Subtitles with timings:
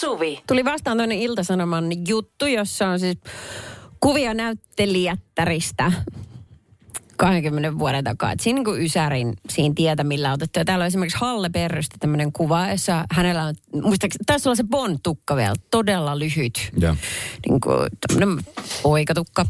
[0.00, 0.42] Suvi.
[0.48, 3.18] Tuli vastaan toinen Ilta-Sanoman juttu, jossa on siis
[4.00, 5.92] kuvia näyttelijättäristä
[7.16, 8.32] 20 vuoden takaa.
[8.32, 10.58] Et siinä niin kuin Ysärin siinä tietä, millä on otettu.
[10.58, 14.64] Ja täällä on esimerkiksi Halle Perrystä tämmöinen kuva, jossa hänellä on, muistaakseni, taisi olla se
[14.64, 16.70] Bond-tukka vielä, todella lyhyt.
[16.78, 16.96] Joo.
[17.48, 18.44] Niin kuin tämmöinen
[18.82, 19.46] poikatukka.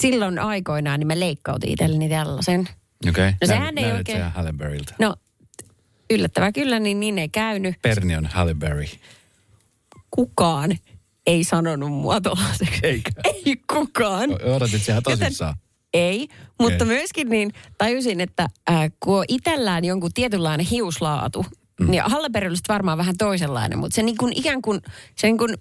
[0.00, 2.68] Silloin aikoinaan niin mä leikkautin itselleni tällaisen.
[3.08, 3.30] Okei.
[3.30, 4.94] No sehän ei oikein- se Halle Berryltä.
[4.98, 5.14] No,
[6.10, 7.74] yllättävää kyllä, niin niin ei käynyt.
[7.82, 8.84] Perni on Halle Berry.
[10.14, 10.70] Kukaan
[11.26, 12.80] ei sanonut mua tuollaiseksi.
[12.82, 13.10] Eikä.
[13.24, 14.30] Ei kukaan.
[14.56, 15.54] Odotit ihan tosissaan.
[15.94, 16.28] Ei,
[16.60, 16.96] mutta Okei.
[16.96, 21.46] myöskin niin tajusin, että äh, kun on itsellään jonkun tietynlainen hiuslaatu,
[21.80, 21.90] mm.
[21.90, 24.80] niin Halleberrystä varmaan vähän toisenlainen, mutta se niin kuin ikään kuin,
[25.16, 25.56] se niin kuin,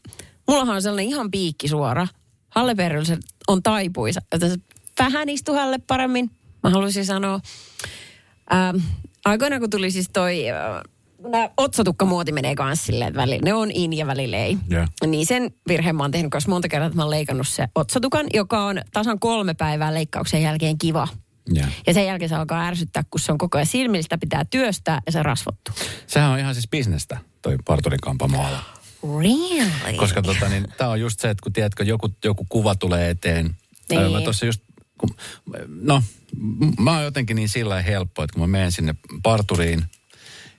[0.48, 2.08] mullahan on sellainen ihan piikki suora.
[2.50, 3.18] Halleberryllä se
[3.48, 4.56] on taipuisa, että se
[5.00, 6.30] vähän istuhalle paremmin,
[6.64, 7.40] mä haluaisin sanoa.
[8.54, 8.78] Ähm,
[9.26, 10.58] aikoinaan kun tuli siis toi, äh,
[11.32, 14.58] nämä otsatukkamuoti menee kanssa silleen, että välillä ne on in ja välillä ei.
[14.70, 14.86] Joo.
[15.08, 18.26] Niin sen virheen mä oon tehnyt kanssa monta kertaa, että mä oon leikannut se otsatukan,
[18.34, 21.08] joka on tasan kolme päivää leikkauksen jälkeen kiva.
[21.48, 21.68] Joo.
[21.88, 25.12] Ja sen jälkeen se alkaa ärsyttää, kun se on koko ajan silmillä, pitää työstää ja
[25.12, 25.76] se rasvottuu.
[26.08, 28.64] Sehän on ihan siis bisnestä, toi parturikampamoala.
[29.04, 29.98] Really?
[29.98, 33.58] Koska tota, niin, tää on just se, että kun tiedätkö, joku, joku kuva tulee eteen.
[33.90, 34.12] Niin.
[34.12, 34.62] Mä tuossa just,
[34.98, 35.10] kun,
[35.68, 36.04] no,
[36.80, 39.84] mä oon jotenkin niin sillä helppo, että kun mä menen sinne parturiin,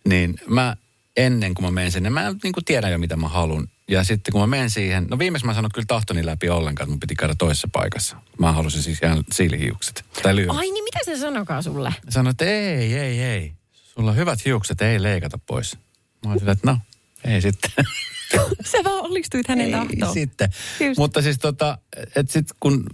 [0.08, 0.76] niin mä
[1.16, 3.68] ennen kuin mä menen sinne, mä niin kuin tiedän jo mitä mä haluan.
[3.88, 6.84] Ja sitten kun mä menen siihen, no viimeksi mä en sanonut kyllä tahtoni läpi ollenkaan,
[6.84, 8.16] että mun piti käydä toisessa paikassa.
[8.38, 10.04] Mä halusin siis ihan siilihiukset.
[10.22, 10.32] Tai.
[10.48, 11.94] Ai niin, mitä se sanokaa sulle?
[12.08, 13.52] Sanoin, että ei, ei, ei.
[13.72, 15.76] Sulla on hyvät hiukset, ei leikata pois.
[16.24, 16.78] Mä olin sillä, että no,
[17.24, 17.70] ei sitten.
[18.70, 20.14] Sä vaan onnistuit hänen tahtoon.
[20.14, 20.50] sitten.
[20.80, 20.98] Just.
[20.98, 21.78] Mutta siis tota,
[22.16, 22.86] että sit kun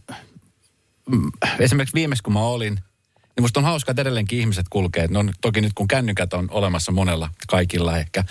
[1.11, 2.79] mm, esimerkiksi viimeksi kun mä olin,
[3.41, 5.09] niin musta on hauskaa, että edelleenkin ihmiset kulkee.
[5.11, 8.25] No toki nyt kun kännykät on olemassa monella, kaikilla ehkä,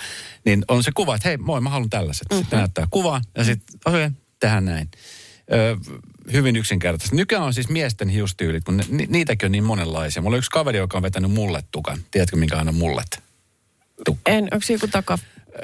[0.44, 2.26] niin on se kuva, että hei moi, mä haluan tällaiset.
[2.30, 2.42] Mm-hmm.
[2.42, 4.90] Sitten näyttää kuvaa ja sitten okei, okay, tehdään näin.
[5.52, 5.76] Ö,
[6.32, 7.16] hyvin yksinkertaisesti.
[7.16, 10.22] Nykyään on siis miesten hiustyylit, kun ni, niitäkin on niin monenlaisia.
[10.22, 11.98] Mulla on yksi kaveri, joka on vetänyt mullet tukan.
[12.10, 13.22] Tiedätkö, minkä aina mullet?
[14.04, 14.30] Tukka.
[14.30, 15.18] En, onko se joku taka?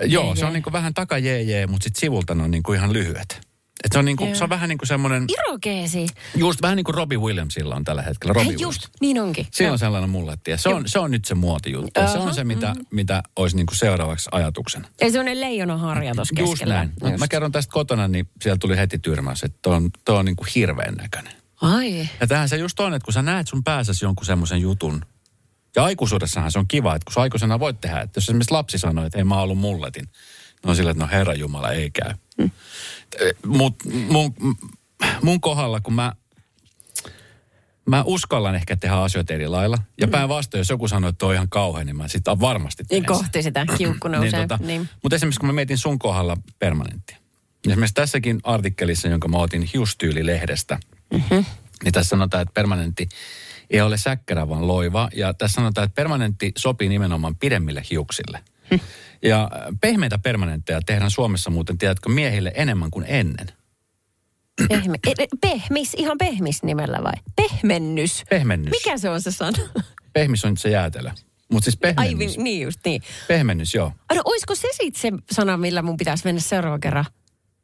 [0.04, 2.50] Joo, Jee, se on niin kuin vähän taka jee, jee mutta sitten sivulta ne on
[2.50, 3.45] niin kuin ihan lyhyet.
[3.84, 4.34] Et se, on niin kuin, Joo.
[4.34, 6.06] se on vähän niin kuin semmoinen, Irokeesi.
[6.34, 8.32] just vähän niin kuin Robbie Williamsilla on tällä hetkellä.
[8.32, 9.00] Robbie Hei, just, Williams.
[9.00, 9.46] niin onkin.
[9.50, 12.00] Siinä on sellainen mulletti ja se on, se on nyt se muotijuttu.
[12.00, 14.88] Ja se on se, mitä, mitä olisi niin kuin seuraavaksi ajatuksena.
[15.00, 16.74] Ja se on ne leijonaharja tuossa Just keskellä.
[16.74, 16.92] näin.
[17.02, 20.24] Mut Mä kerron tästä kotona, niin siellä tuli heti tyrmäys, että toi on, toi on
[20.24, 21.32] niin kuin hirveän näköinen.
[21.60, 22.08] Ai.
[22.20, 25.02] Ja tähän se just on, että kun sä näet sun päässäsi jonkun semmoisen jutun,
[25.76, 28.78] ja aikuisuudessahan se on kiva, että kun sä aikuisena voit tehdä, että jos esimerkiksi lapsi
[28.78, 30.08] sanoo, että ei mä ollut mulletin,
[30.66, 32.14] no sillä, että no herra Jumala, ei käy.
[32.38, 32.50] Mm.
[33.46, 33.74] Mut
[34.08, 34.34] mun,
[35.22, 36.12] mun kohdalla, kun mä,
[37.86, 41.34] mä uskallan ehkä tehdä asioita eri lailla, ja päinvastoin, jos joku sanoo, että toi on
[41.34, 44.38] ihan kauhean, niin mä sitten varmasti teen Niin kohti sitä kiukku nousee.
[44.38, 44.88] Niin, tota, niin.
[45.02, 47.16] Mutta esimerkiksi kun mä mietin sun kohdalla permanenttia.
[47.68, 50.78] Esimerkiksi tässäkin artikkelissa, jonka mä otin Hiustyylilehdestä,
[51.12, 51.44] mm-hmm.
[51.84, 53.08] niin tässä sanotaan, että permanentti
[53.70, 55.08] ei ole säkkärä, vaan loiva.
[55.14, 58.44] Ja tässä sanotaan, että permanentti sopii nimenomaan pidemmille hiuksille.
[58.70, 58.78] Hm.
[59.22, 63.46] Ja äh, pehmeitä permanentteja tehdään Suomessa muuten, tiedätkö, miehille enemmän kuin ennen.
[64.68, 67.12] Pehme, e- e- pehmis, ihan pehmis nimellä vai?
[67.36, 68.24] Pehmennys.
[68.30, 68.70] Pehmennys.
[68.70, 69.58] Mikä se on se sana?
[70.12, 71.10] Pehmis on nyt se jäätelö.
[71.52, 72.36] Mutta siis Ai pehmennys.
[72.38, 73.02] vi- niin just niin.
[73.28, 73.92] Pehmennys, joo.
[74.08, 77.04] Ai No olisiko se sitten se sana, millä mun pitäisi mennä seuraava kerran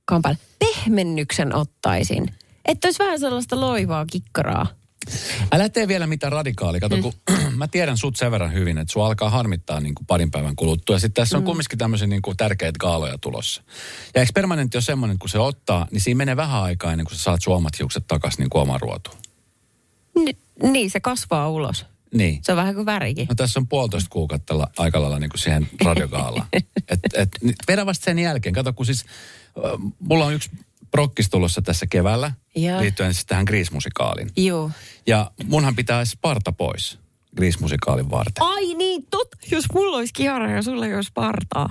[0.04, 0.38] kampalle?
[0.58, 2.26] Pehmennyksen ottaisin.
[2.64, 4.66] Että olisi vähän sellaista loivaa kikkaraa.
[5.52, 6.80] Älä tee vielä mitään radikaali.
[6.80, 7.12] Kato, kun
[7.56, 10.98] mä tiedän sut sen verran hyvin, että sua alkaa harmittaa niin kuin parin päivän kuluttua.
[10.98, 11.46] Sitten tässä on mm.
[11.46, 13.62] kumminkin tämmöisiä niin kuin tärkeitä gaaloja tulossa.
[14.14, 17.16] Ja eikö permanentti ole semmoinen, kun se ottaa, niin siinä menee vähän aikaa ennen kuin
[17.16, 19.16] sä saat sun omat hiukset takaisin niin kuin omaan ruotuun.
[20.24, 21.86] Ni- niin, se kasvaa ulos.
[22.14, 22.40] Niin.
[22.42, 23.26] Se on vähän kuin värikin.
[23.28, 26.46] No tässä on puolitoista kuukautta la- aika lailla niin kuin siihen radiogaalaan.
[26.88, 27.28] et, et,
[27.68, 28.54] vedä vasta sen jälkeen.
[28.54, 29.04] Kato, kun siis,
[29.98, 30.50] mulla on yksi
[30.92, 32.80] prokkis tulossa tässä keväällä, Joo.
[32.80, 34.30] liittyen siis tähän Grease-musikaaliin.
[34.36, 34.70] Joo.
[35.06, 36.98] Ja munhan pitää Sparta pois
[37.36, 38.42] Grease-musikaalin varten.
[38.42, 39.28] Ai niin, tot.
[39.50, 41.70] Jos mulla olisi kiara ja sulla ei olisi partaa.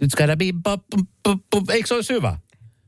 [0.00, 1.70] Nyt gotta be pop.
[1.70, 2.38] Eikö se olisi hyvä?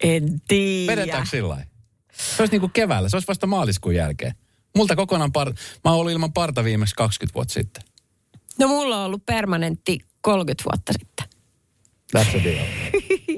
[0.03, 0.93] En tiedä.
[0.93, 1.67] Vedetäänkö sillä?
[2.13, 4.35] Se olisi niin kuin keväällä, se olisi vasta maaliskuun jälkeen.
[4.77, 5.53] Multa kokonaan par...
[5.85, 7.83] Mä oon ollut ilman parta viimeksi 20 vuotta sitten.
[8.59, 11.27] No mulla on ollut permanentti 30 vuotta sitten.
[12.17, 12.67] That's a deal.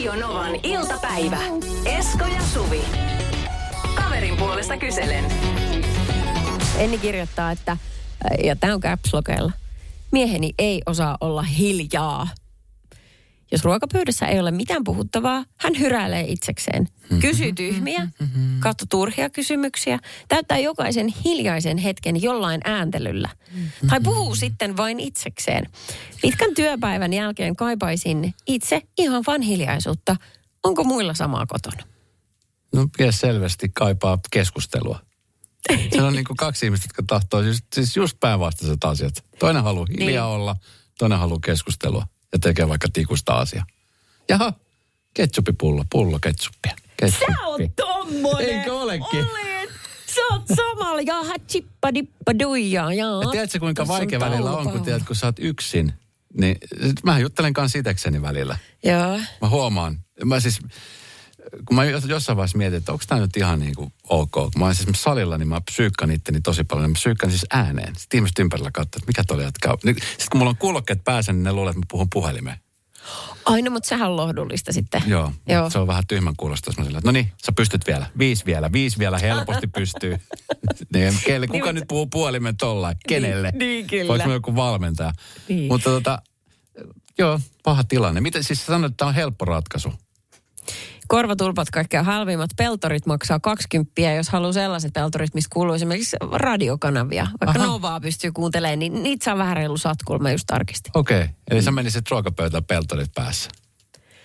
[0.00, 1.38] Radio Novan iltapäivä.
[1.84, 2.80] Esko ja Suvi.
[3.94, 5.24] Kaverin puolesta kyselen.
[6.78, 7.76] Enni kirjoittaa, että,
[8.44, 9.12] ja tämä on caps
[10.12, 12.28] mieheni ei osaa olla hiljaa.
[13.52, 16.88] Jos ruokapöydässä ei ole mitään puhuttavaa, hän hyräilee itsekseen.
[17.20, 18.08] Kysyy tyhmiä,
[18.60, 19.98] katso turhia kysymyksiä,
[20.28, 23.28] täyttää jokaisen hiljaisen hetken jollain ääntelyllä.
[23.90, 25.66] Tai puhuu sitten vain itsekseen.
[26.22, 30.16] Pitkän työpäivän jälkeen kaipaisin itse ihan vain hiljaisuutta.
[30.64, 31.82] Onko muilla samaa kotona?
[32.74, 35.00] No mies selvästi kaipaa keskustelua.
[35.94, 39.24] Se on niin kuin kaksi ihmistä, jotka tahtoo siis, siis just päinvastaiset asiat.
[39.38, 40.34] Toinen haluaa hiljaa Niin.
[40.34, 40.56] olla,
[40.98, 43.64] toinen haluaa keskustelua ja tekee vaikka tikusta asia.
[44.28, 44.52] Jaha,
[45.14, 46.76] ketsupipullo, pullo ketsuppia.
[46.96, 47.32] Ketsuppi.
[47.32, 48.48] Sä oot tommonen!
[48.48, 49.20] Eikö olekin?
[49.20, 49.70] Olet!
[50.14, 53.22] Sä oot samalla, jaha, chippa dippa duija, jaa.
[53.22, 55.92] Ja tiedätkö kuinka on vaikea välillä on, kun, tiedät, kun sä oot yksin.
[56.40, 56.56] Niin
[56.86, 58.58] sit mä juttelen kanssa itekseni välillä.
[58.84, 59.20] Joo.
[59.40, 59.98] Mä huomaan.
[60.24, 60.60] Mä siis,
[61.64, 64.30] kun mä jos- jossain vaiheessa mietin, että onko tämä nyt ihan niin kuin ok.
[64.30, 66.82] Kun mä olen siis salilla, niin mä psyykkaan itteni tosi paljon.
[66.82, 67.96] Niin mä psyykkaan siis ääneen.
[67.98, 69.36] Sitten ihmiset ympärillä katsoo, että mikä toi.
[69.84, 72.56] Niin, Sitten kun mulla on kuulokkeet päässä, niin ne luulee, että mä puhun puhelimeen.
[73.44, 75.02] Aina, mutta sehän on lohdullista sitten.
[75.06, 75.70] Joo, Joo.
[75.70, 76.72] se on vähän tyhmän kuulosta.
[76.76, 78.06] jos sillä, no niin, sä pystyt vielä.
[78.18, 80.16] Viisi vielä, viisi vielä helposti pystyy.
[80.94, 82.96] niin, kelle, kuka Niin, nyt puhuu puhelimen tollain?
[83.08, 83.52] Kenelle?
[83.56, 84.08] niin, kyllä.
[84.08, 85.12] Voiko joku valmentaja?
[85.48, 85.68] Niin.
[85.68, 86.22] Mutta tota,
[87.18, 88.20] joo, paha tilanne.
[88.20, 89.92] Miten siis sanoit, että tämä on helppo ratkaisu?
[91.10, 97.26] Korvatulpat kaikkein halvimmat peltorit maksaa 20, jos haluaa sellaiset peltorit, missä kuuluu esimerkiksi radiokanavia.
[97.40, 97.70] Vaikka Aha.
[97.70, 100.90] Novaa pystyy kuuntelemaan, niin niitä saa vähän reilu satkulla, mä just tarkistin.
[100.94, 101.34] Okei, okay.
[101.50, 103.50] eli sä menisit ruokapöytään peltorit päässä.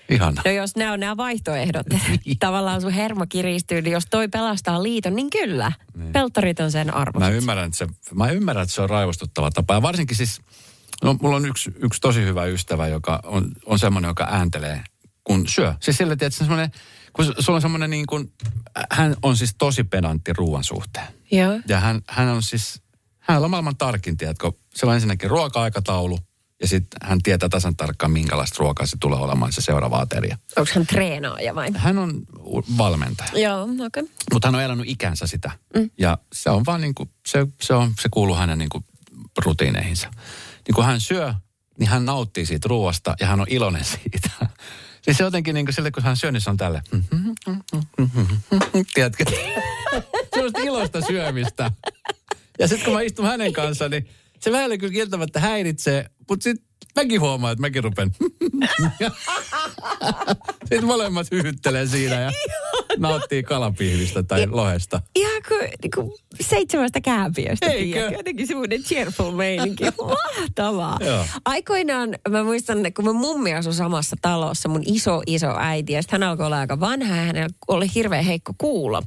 [0.09, 0.41] Ihana.
[0.45, 1.85] No jos nämä on nämä vaihtoehdot,
[2.39, 5.71] tavallaan sun hermo kiristyy, niin jos toi pelastaa liiton, niin kyllä.
[6.13, 7.19] Peltorit on sen arvo.
[7.19, 9.73] Mä ymmärrän, että se, mä ymmärrän, että se on raivostuttava tapa.
[9.73, 10.41] Ja varsinkin siis,
[11.03, 14.83] no, mulla on yksi, yksi tosi hyvä ystävä, joka on, on semmoinen, joka ääntelee,
[15.25, 15.73] kun syö.
[15.81, 16.71] Siis sillä, että semmoinen,
[17.13, 18.33] kun sulla on semmoinen niin kuin,
[18.91, 21.07] hän on siis tosi pedantti ruoan suhteen.
[21.31, 21.59] Joo.
[21.67, 22.81] Ja hän, hän on siis,
[23.19, 26.19] hänellä on maailman tarkin, tiedätkö, se on ensinnäkin ruoka-aikataulu,
[26.61, 30.37] ja sitten hän tietää tasan tarkkaan, minkälaista ruokaa se tulee olemaan se seuraava ateria.
[30.57, 31.69] Onko hän treenaaja vai?
[31.75, 32.21] Hän on
[32.77, 33.31] valmentaja.
[33.39, 33.85] Joo, okei.
[33.85, 34.03] Okay.
[34.33, 35.51] Mutta hän on elänyt ikänsä sitä.
[35.75, 35.89] Mm.
[35.97, 38.85] Ja se on vaan niin kuin, se, se, on, se kuuluu hänen niin kuin
[39.45, 40.11] rutiineihinsa.
[40.67, 41.33] Niin kun hän syö,
[41.79, 44.29] niin hän nauttii siitä ruoasta ja hän on iloinen siitä.
[45.05, 46.81] Siis se jotenkin niin kuin sille, kun hän syö, niin se on tälle.
[48.93, 49.25] Tiedätkö?
[50.33, 51.71] Sellaista iloista syömistä.
[52.59, 54.09] Ja sitten kun mä istun hänen kanssaan, niin
[54.39, 56.64] se välillä kyllä kieltämättä häiritsee, mutta sitten
[56.95, 58.11] mäkin huomaan, että mäkin rupen.
[60.59, 62.31] sitten molemmat hyhyttelee siinä ja
[62.97, 65.01] nauttii kalapihvistä tai lohesta.
[65.15, 66.11] Ihan kuin, niin kuin
[66.41, 67.65] seitsemästä kääpiöstä.
[67.65, 68.11] Eikö?
[68.17, 69.83] Jotenkin semmoinen cheerful meininki.
[70.37, 70.97] Mahtavaa.
[71.05, 71.25] Joo.
[71.45, 76.21] Aikoinaan mä muistan, kun mun mummi asui samassa talossa, mun iso iso äiti, ja sitten
[76.21, 79.01] hän alkoi olla aika vanha ja hänellä oli hirveän heikko kuulo.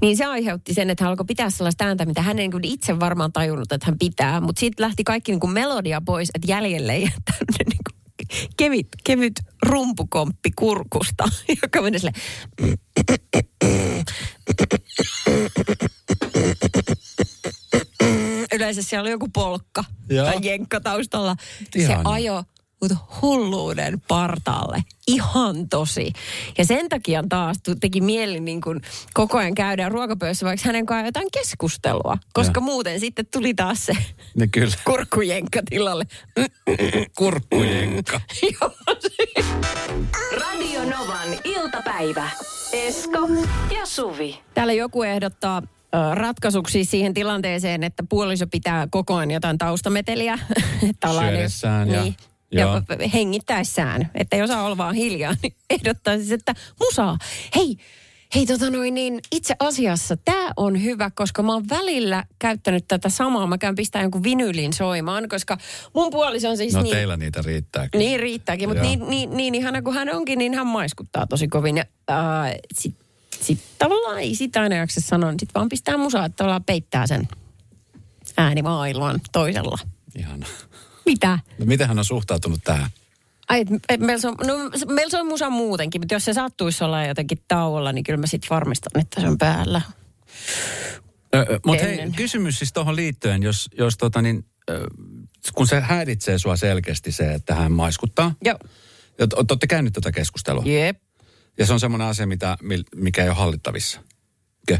[0.00, 3.00] Niin se aiheutti sen, että hän alkoi pitää sellaista ääntä, mitä hän ei niin itse
[3.00, 4.40] varmaan tajunnut, että hän pitää.
[4.40, 8.02] Mutta siitä lähti kaikki niin kuin melodia pois, että jäljelle ei tämmöinen niin kuin
[8.56, 11.24] kevyt, kevyt rumpukomppi kurkusta,
[11.62, 12.12] joka meni sille
[18.52, 20.26] yleensä siellä oli joku polkka Joo.
[20.26, 21.36] tai jenkka taustalla.
[21.74, 22.02] Ihana.
[22.02, 22.44] Se ajo
[22.82, 22.92] mut
[23.22, 24.82] hulluuden partaalle.
[25.06, 26.12] Ihan tosi.
[26.58, 28.80] Ja sen takia taas teki mieli niin kuin
[29.14, 32.18] koko ajan käydä ruokapöydässä vaikka hänen kanssaan jotain keskustelua.
[32.32, 32.64] Koska Joo.
[32.64, 33.92] muuten sitten tuli taas se
[34.34, 34.74] Niin kyllä.
[34.86, 36.04] kurkkujenkka tilalle.
[37.18, 38.20] Kurkkujenkka.
[40.40, 42.30] Radio Novan iltapäivä.
[42.72, 43.18] Esko
[43.74, 44.38] ja Suvi.
[44.54, 45.62] Täällä joku ehdottaa
[46.14, 50.38] ratkaisuksi siihen tilanteeseen, että puoliso pitää koko ajan jotain taustameteliä.
[51.20, 52.31] Syödessään ja- niin, joo.
[52.52, 52.82] Ja
[53.14, 54.10] hengittäessään.
[54.14, 57.18] Että osaa olla vaan hiljaa, niin ehdottaisin, että musaa.
[57.56, 57.76] Hei,
[58.34, 63.08] hei tota noin, niin itse asiassa tämä on hyvä, koska mä oon välillä käyttänyt tätä
[63.08, 63.46] samaa.
[63.46, 65.58] Mä käyn pistää jonkun vinyylin soimaan, koska
[65.94, 66.96] mun puoliso on siis No niin...
[66.96, 67.88] teillä niitä riittää.
[67.88, 68.04] kyllä.
[68.04, 71.76] Niin riittääkin, mutta niin, niin, niin ihana kuin hän onkin, niin hän maiskuttaa tosi kovin.
[71.76, 72.96] Ja äh, sit,
[73.40, 77.06] sit tavallaan ei sitä aina jaksa sanoa, niin sit vaan pistää musaa, että tavallaan peittää
[77.06, 77.28] sen
[78.36, 79.78] äänimaailman toisella.
[80.18, 80.46] Ihana.
[81.06, 81.38] Mitä?
[81.58, 82.90] No miten hän on suhtautunut tähän?
[83.48, 84.54] Ai, et, et meillä, se on, no,
[84.94, 88.26] meillä se on musa muutenkin, mutta jos se sattuisi olla jotenkin tauolla, niin kyllä mä
[88.26, 89.80] sitten varmistan, että se on päällä.
[91.66, 94.86] Mutta hei, kysymys siis tuohon liittyen, jos, jos tota niin, ö,
[95.54, 98.34] kun se häiritsee sua selkeästi se, että hän maiskuttaa.
[98.44, 98.58] Joo.
[99.36, 100.62] Olette käynyt tätä keskustelua.
[100.66, 101.02] Jep.
[101.58, 102.56] Ja se on semmoinen asia, mitä,
[102.96, 104.00] mikä ei ole hallittavissa.
[104.68, 104.78] Kö?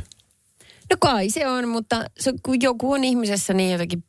[0.91, 4.05] No kai se on, mutta se, kun joku on ihmisessä niin jotenkin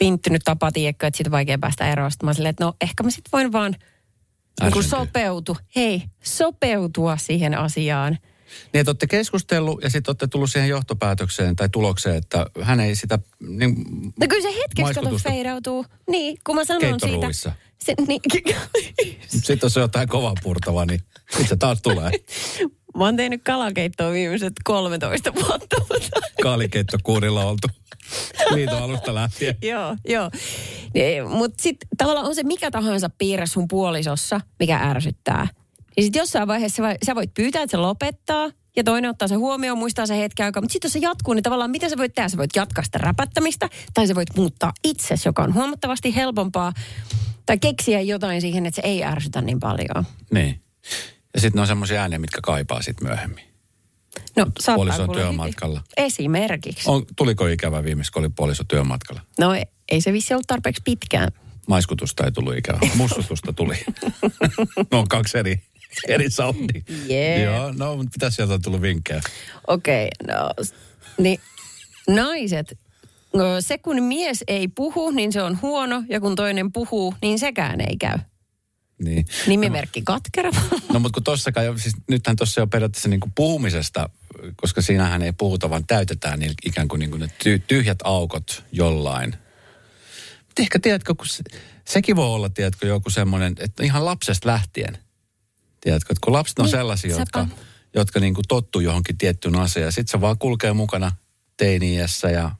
[0.00, 2.10] pinttynyt tapa, tiedätkö, että siitä on vaikea päästä eroon.
[2.10, 3.76] Sitten mä silleen, että no ehkä mä sitten voin vaan
[4.60, 5.56] niin kuin sopeutu.
[5.76, 8.18] Hei, sopeutua siihen asiaan.
[8.72, 12.96] Niin, että olette keskustellut ja sitten olette tullut siihen johtopäätökseen tai tulokseen, että hän ei
[12.96, 13.18] sitä...
[13.40, 13.74] Niin,
[14.20, 15.86] No kyllä se hetkeksi kato feidautuu.
[16.10, 17.26] Niin, kun mä sanon siitä.
[17.78, 18.20] Se, niin,
[19.28, 22.10] Sitten jos on jotain kovaa purtavaa, niin sitten se taas tulee.
[22.96, 25.76] mä oon tehnyt kalakeittoa viimeiset 13 vuotta.
[25.80, 26.20] Mutta...
[26.42, 27.68] Kaalikeittokuurilla oltu
[28.54, 29.56] liiton alusta lähtien.
[29.72, 30.30] joo, joo.
[31.28, 35.48] Mutta sitten tavallaan on se mikä tahansa piirre sun puolisossa, mikä ärsyttää.
[35.96, 38.50] Niin sitten jossain vaiheessa vai- sä voit pyytää, että se lopettaa.
[38.76, 40.62] Ja toinen ottaa se huomioon, muistaa se hetken aikaa.
[40.62, 42.28] Mutta sitten jos se jatkuu, niin tavallaan mitä sä voit tehdä?
[42.28, 43.68] Sä voit jatkaa sitä räpättämistä.
[43.94, 46.72] Tai sä voit muuttaa itsesi, joka on huomattavasti helpompaa.
[47.46, 50.06] Tai keksiä jotain siihen, että se ei ärsytä niin paljon.
[50.32, 50.60] Niin.
[51.34, 53.44] Ja sitten on semmoisia ääniä, mitkä kaipaa sitten myöhemmin.
[54.36, 55.82] No, Puoliso työmatkalla.
[55.96, 56.90] Esimerkiksi.
[56.90, 59.20] On, tuliko ikävä viimeis, kun oli puoliso työmatkalla?
[59.38, 61.28] No ei, ei se vissi ollut tarpeeksi pitkään.
[61.68, 62.78] Maiskutusta ei tullut ikävä.
[62.94, 63.74] Mussutusta tuli.
[64.90, 65.60] no on kaksi eri,
[66.08, 66.82] eri soundia.
[67.10, 67.42] Yeah.
[67.42, 69.20] Joo, no mutta mitä sieltä on tullut vinkkejä?
[69.66, 70.50] Okei, okay, no,
[71.18, 71.40] niin
[72.08, 72.78] naiset,
[73.60, 77.80] se kun mies ei puhu, niin se on huono, ja kun toinen puhuu, niin sekään
[77.80, 78.18] ei käy.
[79.04, 79.26] Niin.
[79.46, 80.50] Nimimerkki katkera.
[80.92, 84.08] No mutta kun tossakaan, siis nythän tuossa jo periaatteessa niin kuin puhumisesta,
[84.56, 88.64] koska siinähän ei puhuta, vaan täytetään niin ikään kuin, niin kuin ne ty- tyhjät aukot
[88.72, 89.34] jollain.
[90.46, 91.42] Mutta ehkä tiedätkö, kun se,
[91.88, 94.98] sekin voi olla, tiedätkö, joku semmoinen, että ihan lapsesta lähtien.
[95.80, 97.56] Tiedätkö, että kun lapset on Niin, sellaisia, jotka, sepä.
[97.94, 101.12] jotka niin kuin tottuu johonkin tiettyyn asiaan, ja sitten se vaan kulkee mukana
[101.56, 102.50] teini-iässä ja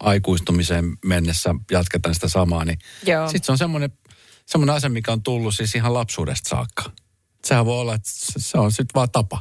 [0.00, 2.78] aikuistumiseen mennessä jatketaan sitä samaa, niin
[3.26, 3.90] sitten se on semmoinen,
[4.46, 6.90] semmoinen asia, mikä on tullut siis ihan lapsuudesta saakka.
[7.44, 8.08] Sehän voi olla, että
[8.38, 9.40] se on sitten vaan tapa.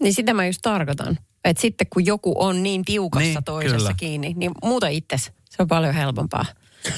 [0.00, 1.18] niin sitä mä just tarkoitan.
[1.44, 3.94] Että sitten kun joku on niin tiukassa Niin, toisessa kyllä.
[3.94, 5.24] kiinni, niin muuta itses.
[5.50, 6.44] Se on paljon helpompaa.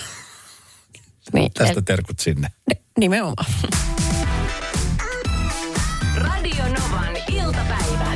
[1.32, 2.48] Niin, Tästä et- terkut sinne.
[2.98, 3.46] nimenomaan.
[6.16, 8.12] Radio Novan iltapäivä.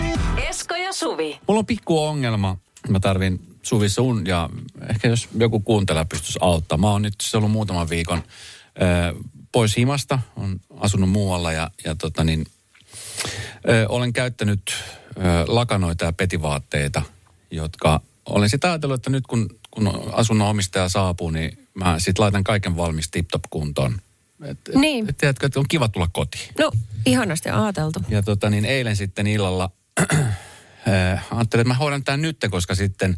[0.49, 1.41] Esko ja Suvi.
[1.49, 2.57] Mulla on pikku ongelma.
[2.89, 4.51] Mä tarvin Suvi sun ja
[4.91, 6.81] ehkä jos joku kuuntelija pystyisi auttamaan.
[6.89, 8.23] Mä oon nyt se ollut muutaman viikon
[8.83, 9.15] ö,
[9.53, 10.19] pois himasta.
[10.37, 12.47] on asunut muualla ja, ja tota niin,
[13.69, 14.63] ö, olen käyttänyt
[15.17, 17.03] ö, lakanoita ja petivaatteita,
[17.51, 22.45] jotka olen sitä ajatellut, että nyt kun, kun asunnon omistaja saapuu, niin mä sit laitan
[22.45, 24.01] kaiken valmis tip-top kuntoon.
[24.45, 25.09] Et, et, Niin.
[25.09, 26.49] et, tiedätkö, että on kiva tulla kotiin.
[26.59, 26.73] No,
[27.07, 28.01] ihanasti ajateltu.
[28.09, 29.71] Ja tota niin, eilen sitten illalla
[30.89, 33.17] äh, ajattelin, että mä hoidan tämän nyt, koska sitten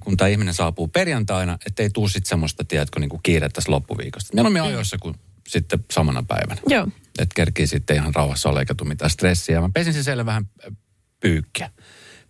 [0.00, 4.34] kun tämä ihminen saapuu perjantaina, ettei tuu sitten semmoista, tiedätkö, niin kuin kiirettä tässä loppuviikosta.
[4.34, 5.14] Mieluummin ajoissa kuin
[5.48, 6.60] sitten samana päivänä.
[6.66, 6.88] Joo.
[7.18, 9.60] Että kerkii sitten ihan rauhassa olla eikä tule mitään stressiä.
[9.60, 10.76] Mä pesin sen siellä vähän äh,
[11.20, 11.70] pyykkiä.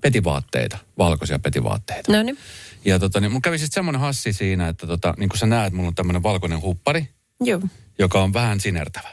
[0.00, 2.12] Petivaatteita, valkoisia petivaatteita.
[2.12, 2.38] No niin.
[2.84, 5.72] Ja tota, niin mun kävi sitten semmoinen hassi siinä, että tota, niin kuin sä näet,
[5.72, 7.08] mulla on tämmöinen valkoinen huppari,
[7.40, 7.60] Joo.
[7.98, 9.08] joka on vähän sinertävä.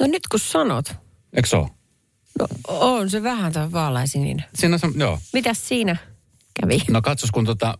[0.00, 0.94] No nyt kun sanot.
[1.32, 1.70] Eikö se ole?
[2.38, 4.44] No, on se vähän tämä vaaleansininen.
[4.54, 5.18] Siinä on se, joo.
[5.32, 5.96] Mitäs siinä
[6.60, 6.82] kävi?
[6.90, 7.78] No katsos, kun tota,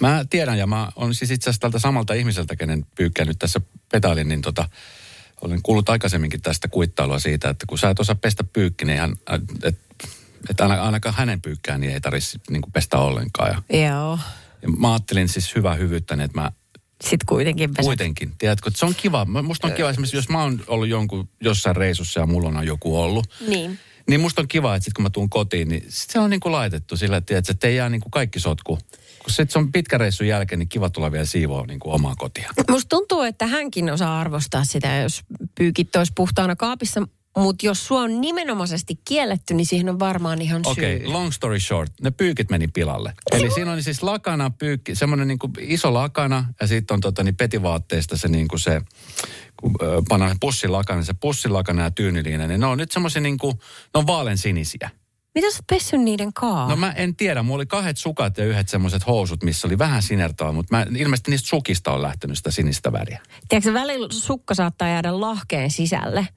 [0.00, 3.60] mä tiedän ja mä on siis itse asiassa tältä samalta ihmiseltä, kenen pyykkää nyt tässä
[3.92, 4.68] petailin, niin tota,
[5.40, 9.12] olen kuullut aikaisemminkin tästä kuittailua siitä, että kun sä et osaa pestä pyykki, niin hän,
[9.62, 9.78] et,
[10.50, 13.50] et aina- ainakaan hänen pyykkään niin ei tarvitse niin pestä ollenkaan.
[13.50, 14.18] Ja, Joo.
[14.62, 16.52] ja mä ajattelin siis hyvää hyvyyttäni, että mä
[17.02, 17.84] Sitten kuitenkin pesät.
[17.84, 19.24] kuitenkin, tiedätkö, että se on kiva.
[19.24, 23.00] Musta on kiva esimerkiksi, jos mä oon ollut jonkun jossain reissussa ja mulla on joku
[23.00, 23.78] ollut, Niin.
[24.08, 26.52] niin musta on kiva, että sit kun mä tuun kotiin, niin sit se on niinku
[26.52, 28.78] laitettu sillä, että, että ei jää niinku kaikki sotku.
[29.18, 32.50] Kun sit se on pitkä reissun jälkeen, niin kiva tulla vielä siivoa niinku omaa kotia.
[32.70, 35.22] Musta tuntuu, että hänkin osaa arvostaa sitä, jos
[35.54, 37.08] pyykit olisi puhtaana kaapissa.
[37.38, 40.72] Mutta jos sua on nimenomaisesti kielletty, niin siihen on varmaan ihan syy.
[40.72, 43.12] Okei, okay, long story short, ne pyykit meni pilalle.
[43.32, 47.36] Eli siinä on siis lakana, pyykki, semmoinen niinku iso lakana ja sitten on tota, niin
[47.36, 48.80] petivaatteista se niinku se,
[49.56, 49.74] kun
[50.08, 53.52] pannaan pussilakana, se pussilakana ja tyyniliina, niin ne on nyt semmoisia niinku,
[53.94, 54.90] ne on vaaleansinisiä.
[55.34, 56.68] Mitä sä oot pessyt niiden kaa?
[56.68, 60.02] No mä en tiedä, mulla oli kahdet sukat ja yhdet semmoiset housut, missä oli vähän
[60.02, 63.20] sinertoa, mutta mä, ilmeisesti niistä sukista on lähtenyt sitä sinistä väriä.
[63.48, 66.28] Tiedätkö, välillä sukka saattaa jäädä lahkeen sisälle.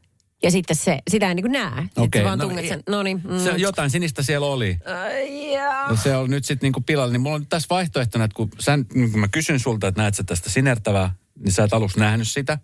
[0.43, 1.81] Ja sitten se, sitä ei niin näe.
[1.81, 3.21] Sitten Okei, sä vaan no tunget ei- sen, no niin.
[3.29, 3.39] Mm.
[3.39, 4.77] Se, jotain sinistä siellä oli.
[5.09, 5.89] Ai jaa.
[5.89, 7.11] Ja se on nyt sitten niinku pilalla.
[7.11, 10.15] Niin mulla on tässä vaihtoehtona, että kun, sä, niin kun mä kysyn sulta, että näet
[10.15, 12.57] sä tästä sinertävää, niin sä et aluksi nähnyt sitä.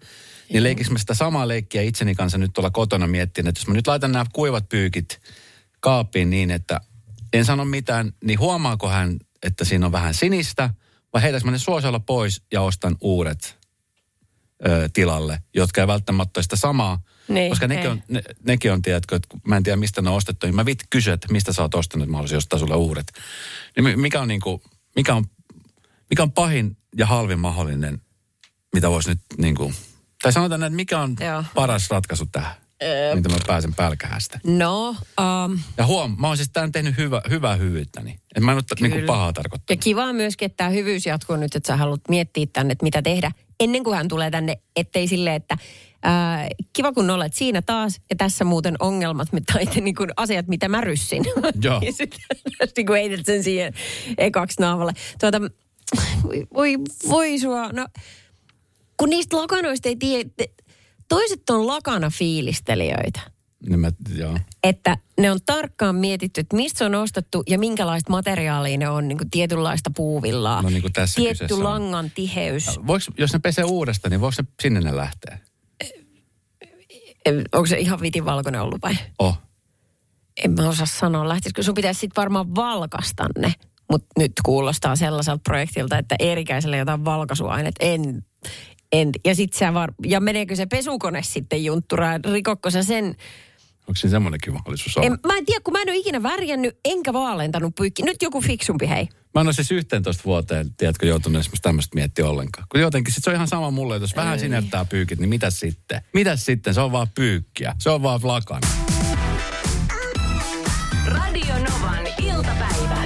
[0.54, 3.74] Niin leikikö mä sitä samaa leikkiä itseni kanssa nyt tuolla kotona miettin, että jos mä
[3.74, 5.22] nyt laitan nämä kuivat pyykit
[5.80, 6.82] kaappiin niin, että
[7.34, 10.70] en sano mitään, niin huomaako hän, että siinä on vähän sinistä,
[11.14, 13.58] vai heitäks mä ne suosiolla pois ja ostan uudet
[14.68, 17.02] ö, tilalle, jotka ei välttämättä ole sitä samaa.
[17.34, 17.92] Niin, koska nekin ei.
[17.92, 20.66] on, ne, nekin on, tiedätkö, että mä en tiedä mistä ne on ostettu, niin mä
[20.66, 23.12] viit kysyä, että mistä sä oot ostanut, että mä haluaisin ostaa sulle uudet.
[23.76, 24.62] Niin mi- mikä on niinku,
[24.96, 25.26] mikä on,
[26.10, 28.02] mikä on pahin ja halvin mahdollinen,
[28.74, 29.74] mitä voisi nyt niinku,
[30.22, 31.44] tai sanotaan, että mikä on Joo.
[31.56, 32.62] paras ratkaisu tähän?
[33.16, 34.40] mitä mä pääsen pälkähästä.
[34.44, 38.20] No, um, Ja huom, mä oon siis tämän tehnyt hyvä, hyvää hyvyyttäni.
[38.36, 39.84] Et mä en ole niin pahaa ja tarkoittanut.
[39.84, 43.32] kiva myöskin, että tämä hyvyys jatkuu nyt, että sä haluat miettiä tänne, että mitä tehdä
[43.60, 45.58] ennen kuin hän tulee tänne, ettei silleen, että
[46.04, 50.70] ää, kiva kun olet siinä taas ja tässä muuten ongelmat tai niin kuin asiat, mitä
[50.70, 51.24] mä ryssin.
[51.64, 51.82] Joo.
[51.86, 52.20] ja sitten
[52.78, 53.74] niin kuin heität sen siihen
[54.18, 54.94] ekaksi naavalle.
[55.20, 55.42] Tuota,
[56.24, 56.76] voi, voi,
[57.10, 57.88] voi sua, no
[58.98, 60.30] kun niistä lakanoista ei tiedä,
[61.10, 63.20] toiset on lakana fiilistelijöitä
[63.70, 64.38] Niin mä, joo.
[64.64, 69.08] että ne on tarkkaan mietitty, että mistä se on ostettu ja minkälaista materiaalia ne on,
[69.08, 70.62] niin kuin tietynlaista puuvillaa.
[70.62, 71.64] No niin kuin tässä Tietty kyseessä on.
[71.64, 72.66] langan tiheys.
[72.88, 75.40] Voiko, jos ne pesee uudestaan, niin voiko ne sinne ne lähteä?
[77.28, 78.94] Onko se ihan vitin valkoinen ollut vai?
[79.20, 79.38] Oh.
[80.44, 81.30] En mä osaa sanoa.
[81.30, 83.54] Lähtisikö sun pitäisi sitten varmaan valkasta ne?
[83.92, 87.76] Mutta nyt kuulostaa sellaiselta projektilta, että Eerikäiselle jotain valkaisuaineet.
[87.80, 88.26] En,
[88.92, 89.10] en.
[89.26, 89.94] Ja sit sä var...
[90.06, 92.22] ja meneekö se pesukone sitten juntturaan?
[92.32, 93.16] Rikokko sä sen?
[93.92, 95.08] Onko siinä semmoinenkin mahdollisuus olla?
[95.08, 98.04] En, mä en tiedä, kun mä en ole ikinä värjännyt enkä vaalentanut pyykki.
[98.04, 99.10] Nyt joku fiksumpi, hei.
[99.36, 102.68] Mä en ole siis 11 vuoteen, tiedätkö, joutunut esimerkiksi tämmöistä miettiä ollenkaan.
[102.72, 105.50] Kun jotenkin sit se on ihan sama mulle, että jos vähän sinertää pyykit, niin mitä
[105.50, 106.02] sitten?
[106.14, 106.74] Mitä sitten?
[106.74, 107.76] Se on vaan pyykkiä.
[107.80, 108.68] Se on vaan lakana.
[111.06, 113.04] Radio Novan iltapäivä.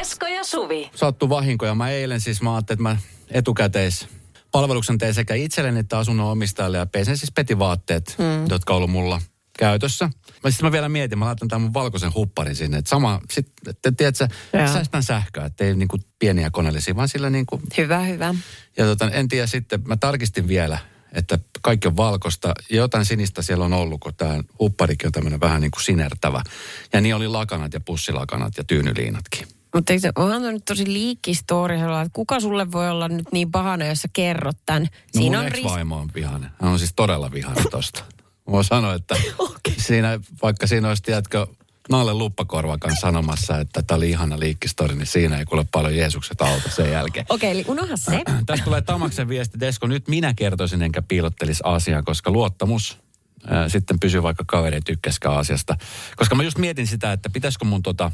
[0.00, 0.90] Esko ja Suvi.
[0.94, 2.96] Sattu vahinko ja mä eilen siis mä ajattelin, että mä
[3.30, 4.08] etukäteis
[4.50, 8.46] palveluksen tein sekä itselleni että asunnon omistajalle ja pesen siis petivaatteet, mm.
[8.50, 9.20] jotka on ollut mulla
[9.58, 10.10] käytössä.
[10.44, 13.52] Mä sitten mä vielä mietin, mä laitan tämän mun valkoisen hupparin sinne, että sama, sit,
[13.68, 18.34] että tiedätkö, säästän sähköä, että ei niinku pieniä koneellisia, vaan sillä niinku Hyvä, hyvä.
[18.76, 20.78] Ja tota, en tiedä sitten, mä tarkistin vielä,
[21.12, 25.40] että kaikki on valkoista ja jotain sinistä siellä on ollut, kun tämä hupparikin on tämmöinen
[25.40, 26.42] vähän niin kuin sinertävä.
[26.92, 29.48] Ja niin oli lakanat ja pussilakanat ja tyynyliinatkin.
[29.74, 33.86] Mutta eikö se, onhan nyt tosi liikkistori, että kuka sulle voi olla nyt niin pahana,
[33.86, 34.82] jos sä kerrot tämän.
[34.82, 36.50] No Siinä mun on ris- on vihainen.
[36.60, 38.04] Hän on siis todella vihainen tosta.
[38.46, 39.16] Mä voin sanoa, että
[39.86, 41.46] siinä, vaikka siinä olisi, tiedätkö,
[41.90, 46.40] Naalle Luppakorvan kanssa sanomassa, että tämä oli ihana liikkistori, niin siinä ei kuule paljon Jeesukset
[46.40, 47.26] auta sen jälkeen.
[47.28, 48.22] Okei, eli unoha se.
[48.46, 52.98] Tästä tulee Tamaksen viesti, Desko, nyt minä kertoisin enkä piilottelisi asiaa, koska luottamus
[53.46, 55.76] ää, sitten pysyy vaikka kaveri tykkäskään asiasta.
[56.16, 58.12] Koska mä just mietin sitä, että pitäisikö mun tota,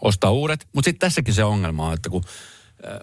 [0.00, 2.24] ostaa uudet, mutta sitten tässäkin se ongelma on, että kun
[2.86, 3.00] ää,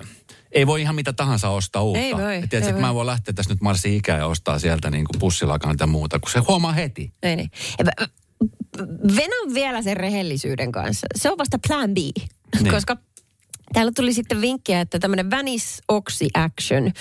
[0.51, 2.00] ei voi ihan mitä tahansa ostaa uutta.
[2.00, 2.96] Ei voi, Et tiedätkö, ei että mä voi.
[2.96, 6.31] voin lähteä tässä nyt marssi ikään ja ostaa sieltä niin kuin pussilakanat ja muuta, kun
[6.31, 7.14] se huomaa heti.
[7.24, 7.51] Ei niin.
[9.16, 11.07] Venä vielä sen rehellisyyden kanssa.
[11.16, 11.98] Se on vasta plan B.
[11.98, 12.74] Niin.
[12.74, 12.98] Koska
[13.74, 16.92] täällä tuli sitten vinkkiä, että tämmöinen Vanis Oxy Action,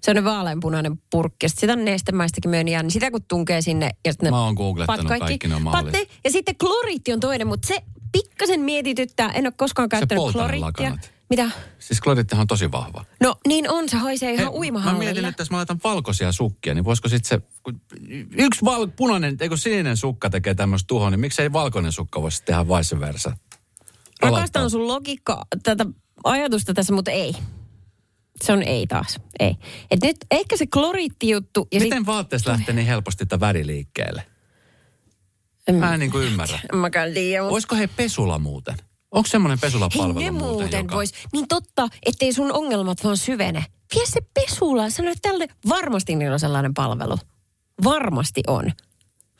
[0.00, 3.62] se on ne vaaleanpunainen purkki, ja sit sitä on nestemäistäkin myöniä, niin sitä kun tunkee
[3.62, 3.90] sinne.
[4.06, 7.46] Ja sit ne Mä oon googlettanut pat kaikki ne patte, Ja sitten kloriitti on toinen,
[7.46, 7.78] mutta se
[8.12, 9.30] pikkasen mietityttää.
[9.30, 10.60] En ole koskaan käyttänyt kloriittia.
[10.66, 11.10] lakanat.
[11.30, 11.50] Mitä?
[11.78, 13.04] Siis klorittihan on tosi vahva.
[13.20, 16.74] No niin on, se haisee ihan Hei, Mä mietin, että jos mä laitan valkoisia sukkia,
[16.74, 17.46] niin voisiko sitten se...
[18.36, 22.68] Yksi val, punainen, eikö sininen sukka tekee tämmöistä tuhoa, niin miksei valkoinen sukka voisi tehdä
[22.68, 23.36] vice versa?
[24.22, 25.86] Rakastan sun logiikka, tätä
[26.24, 27.34] ajatusta tässä, mutta ei.
[28.42, 29.56] Se on ei taas, ei.
[29.90, 34.22] Et nyt ehkä se kloriittijuttu ja Miten vaatteessa lähtee niin helposti tätä väriliikkeelle?
[35.70, 35.80] sit...
[35.80, 36.58] Mä en niin kuin ymmärrä.
[36.72, 37.52] En mäkään tiedä, mutta...
[37.52, 38.76] Olisiko he pesula muuten?
[39.10, 40.48] Onko semmoinen Hei, pesulapalvelu ne muuten?
[40.48, 41.12] muuten joka- vois.
[41.32, 43.64] Niin totta, ettei sun ongelmat vaan syvene.
[43.94, 44.90] Vie se pesula.
[44.90, 47.18] Sano, että tälle varmasti niillä on sellainen palvelu.
[47.84, 48.72] Varmasti on.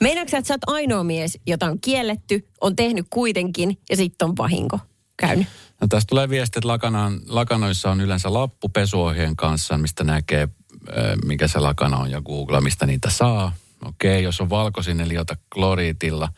[0.00, 4.28] Meinaatko sä, että sä oot ainoa mies, jota on kielletty, on tehnyt kuitenkin ja sitten
[4.28, 4.78] on vahinko
[5.16, 5.46] käynyt?
[5.80, 10.48] No, tästä tulee viesti, että lakanaan, lakanoissa on yleensä lappu pesuohjeen kanssa, mistä näkee,
[10.88, 13.52] ö, mikä se lakana on ja Google, mistä niitä saa.
[13.84, 16.28] Okei, jos on valkoisin eli ota kloriitilla,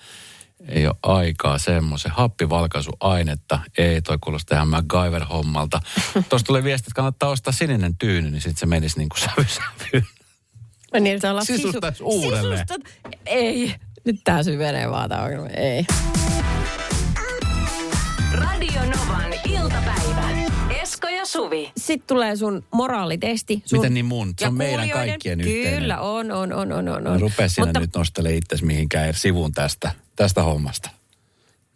[0.69, 3.59] ei ole aikaa semmoisen happivalkaisuainetta.
[3.79, 5.81] Ei, toi kuulostaa ihan MacGyver-hommalta.
[6.29, 10.07] Tuosta tulee viesti, että kannattaa ostaa sininen tyyny, niin sitten se menisi niin kuin sävysävyyn.
[10.93, 12.67] No niin, että ollaan Sisustaisi uudelleen.
[12.69, 13.75] Sisustat- Ei.
[14.05, 15.47] Nyt tää syvenee vaan tää ongelma.
[15.49, 15.87] Ei.
[18.33, 20.52] Radio Novan iltapäivä.
[20.93, 21.73] Esko ja Suvi.
[21.77, 23.63] Sitten tulee sun moraalitesti.
[23.65, 24.35] Sun Miten niin mun?
[24.39, 25.81] Se on meidän kaikkien yhteinen.
[25.81, 27.03] Kyllä, on, on, on, on, on.
[27.03, 27.21] Mä on.
[27.21, 30.91] rupea sinä Mutta nyt nostele itsesi mihinkään sivuun tästä, tästä hommasta.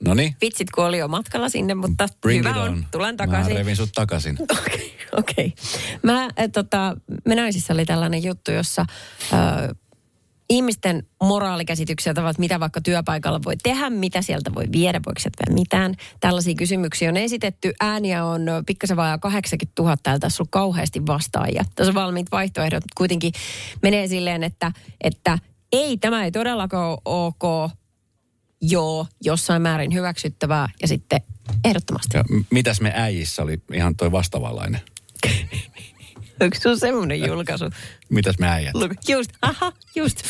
[0.05, 2.69] No niin, vitsit, kun oli jo matkalla sinne, mutta bring hyvä on.
[2.69, 2.87] on.
[2.91, 3.57] Tulen Mä takaisin.
[3.57, 4.39] revin sut takaisin.
[4.59, 5.55] Okei, okei.
[6.03, 8.85] Mä, äh, tota, me naisissa oli tällainen juttu, jossa
[9.33, 9.69] äh,
[10.51, 15.95] ihmisten moraalikäsityksiä tavat, mitä vaikka työpaikalla voi tehdä, mitä sieltä voi viedä, voiko sieltä mitään.
[16.21, 17.73] Tällaisia kysymyksiä on esitetty.
[17.81, 21.65] Ääniä on pikkasen vajaa 80 000, täällä tässä on kauheasti vastaajia.
[21.75, 23.33] Tässä on valmiit vaihtoehdot, mutta kuitenkin
[23.83, 25.39] menee silleen, että, että
[25.73, 27.71] ei, tämä ei todellakaan ole ok,
[28.61, 31.21] joo, jossain määrin hyväksyttävää ja sitten
[31.65, 32.17] ehdottomasti.
[32.17, 34.81] Ja mitäs me äijissä oli ihan toi vastaavanlainen?
[36.41, 37.65] Onko sun semmoinen julkaisu?
[38.09, 38.73] Mitäs me äijät?
[39.09, 40.23] Just, aha, just.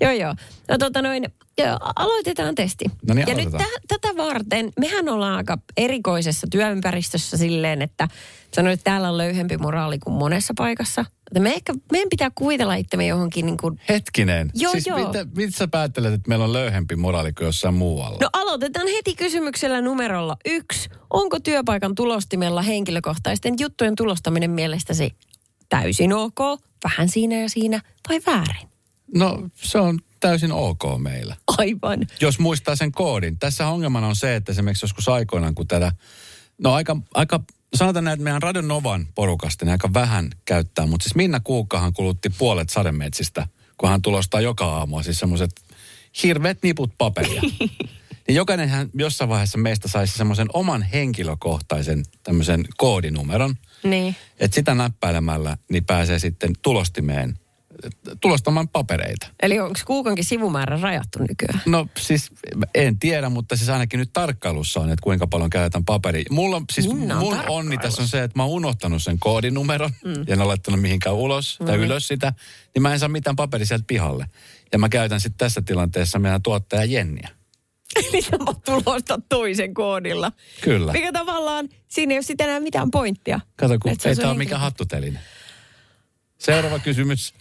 [0.00, 0.34] Joo, joo.
[0.68, 1.24] No tota noin,
[1.58, 2.84] Ja aloitetaan testi.
[3.08, 3.70] No niin, ja nyt aloitetaan.
[3.88, 8.08] tä- tätä varten, mehän ollaan aika erikoisessa työympäristössä silleen, että
[8.54, 11.00] sanoin, että täällä on löyhempi moraali kuin monessa paikassa.
[11.26, 14.50] Että me ehkä, meidän pitää kuvitella itsemme johonkin niin kuin, Hetkinen.
[14.54, 15.06] Joo, siis joo.
[15.06, 18.18] Mitä, mitä sä päättelet, että meillä on löyhempi moraali kuin jossain muualla?
[18.20, 20.88] No aloitetaan heti kysymyksellä numerolla yksi.
[21.10, 25.14] Onko työpaikan tulostimella henkilökohtaisten juttujen tulostaminen mielestäsi
[25.68, 26.38] täysin ok,
[26.84, 28.68] vähän siinä ja siinä vai väärin?
[29.14, 31.36] No se on täysin ok meillä.
[31.58, 32.06] Aivan.
[32.20, 33.38] Jos muistaa sen koodin.
[33.38, 35.92] Tässä ongelmana on se, että esimerkiksi joskus aikoinaan, kun tätä,
[36.58, 37.40] no aika, aika
[37.74, 41.92] sanotaan näin, että meidän Radio Novan porukasta niin aika vähän käyttää, mutta siis Minna Kuukkahan
[41.92, 43.46] kulutti puolet sademetsistä,
[43.78, 45.50] kun hän tulostaa joka aamu, siis semmoiset
[46.22, 47.42] hirveät niput paperia.
[48.28, 53.54] niin jokainenhan jossain vaiheessa meistä saisi semmoisen oman henkilökohtaisen tämmöisen koodinumeron,
[53.90, 54.16] Niin.
[54.40, 57.38] että sitä näppäilemällä niin pääsee sitten tulostimeen
[58.20, 59.26] tulostamaan papereita.
[59.42, 61.62] Eli onko kuukankin sivumäärä rajattu nykyään?
[61.66, 62.30] No siis
[62.74, 66.24] en tiedä, mutta siis ainakin nyt tarkkailussa on, että kuinka paljon käytetään paperia.
[66.30, 69.18] Mulla on, siis Minna on mun onni tässä on se, että mä oon unohtanut sen
[69.18, 70.12] koodinumeron mm.
[70.12, 72.32] ja en ole laittanut mihinkään ulos tai ylös sitä,
[72.74, 74.26] niin mä en saa mitään paperia sieltä pihalle.
[74.72, 77.28] Ja mä käytän sitten tässä tilanteessa meidän tuottaja Jenniä.
[78.08, 80.32] Eli sä voit tulostaa toisen koodilla.
[80.60, 80.92] Kyllä.
[80.92, 83.40] Mikä tavallaan, siinä ei ole sitten enää mitään pointtia.
[83.56, 85.20] Kato, kun ei tämä ole henkilö- mikään hattuteline.
[86.38, 87.34] Seuraava kysymys.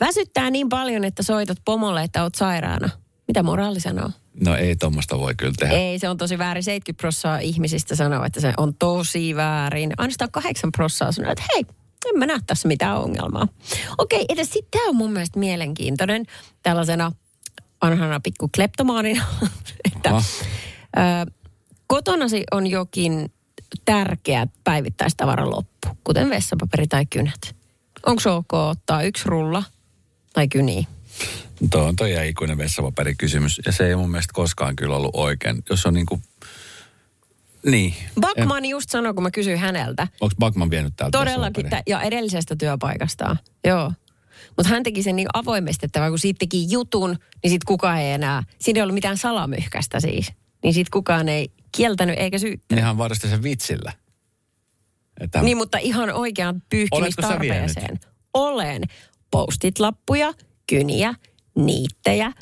[0.00, 2.88] Väsyttää niin paljon, että soitat pomolle, että oot sairaana.
[3.28, 4.10] Mitä moraali sanoo?
[4.44, 5.74] No ei tuommoista voi kyllä tehdä.
[5.74, 6.62] Ei, se on tosi väärin.
[6.62, 9.92] 70 prosenttia ihmisistä sanoo, että se on tosi väärin.
[9.98, 11.64] Ainoastaan 8 prosenttia sanoo, että hei,
[12.06, 13.48] en mä näe tässä mitään ongelmaa.
[13.98, 16.26] Okei, edes sitten tämä on mun mielestä mielenkiintoinen
[16.62, 17.12] tällaisena
[17.82, 19.24] vanhana pikku kleptomaanina,
[19.94, 20.22] että Aha.
[20.96, 21.32] ö,
[21.86, 23.32] kotonasi on jokin
[23.84, 27.56] tärkeä päivittäistavara loppu, kuten vessapaperi tai kynät.
[28.06, 29.62] Onko ok ottaa yksi rulla
[30.32, 30.84] tai kyniä?
[31.70, 33.60] Tuo on toi ikuinen vessapaperikysymys.
[33.66, 35.62] Ja se ei mun mielestä koskaan kyllä ollut oikein.
[35.70, 36.20] Jos on niinku...
[37.66, 37.94] Niin.
[38.20, 43.38] Backman just sanoi, kun mä kysyin häneltä, Onko Backman vienyt täältä Todellakin, ja edellisestä työpaikastaan,
[43.64, 43.92] joo.
[44.56, 48.12] Mutta hän teki sen niin avoimesti, että kun siitä teki jutun, niin sitten kukaan ei
[48.12, 50.32] enää, siinä ei ollut mitään salamyhkästä siis.
[50.62, 52.78] Niin sitten kukaan ei kieltänyt eikä syyttänyt.
[52.78, 53.92] Niin hän varasti sen vitsillä.
[55.20, 58.00] Että Niin, mutta ihan oikeaan pyyhkimistarpeeseen.
[58.34, 58.82] Olen.
[59.30, 60.32] Postit-lappuja,
[60.66, 61.14] kyniä,
[61.56, 62.32] niittejä.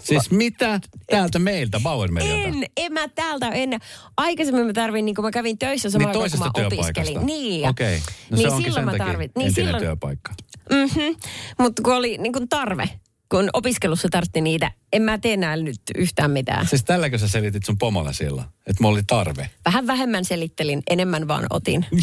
[0.00, 2.10] Siis mitä täältä meiltä, Bauer?
[2.20, 3.70] En, en mä täältä en.
[4.16, 7.26] Aikaisemmin mä tarvin, niin kun mä kävin töissä samaan Niin kun mä opiskelin.
[7.26, 8.02] Niin, Okei.
[8.30, 9.32] No niin se silloin mä tarvit.
[9.36, 10.32] Niin silloin, työpaikka.
[10.70, 11.16] Mm-hmm.
[11.58, 12.90] Mutta kun oli niin kuin tarve,
[13.28, 16.66] kun opiskelussa tartti niitä, en mä tee enää nyt yhtään mitään.
[16.66, 19.50] Siis tälläkö sä selitit sun pomolle silloin, että mulla oli tarve?
[19.64, 21.86] Vähän vähemmän selittelin, enemmän vaan otin.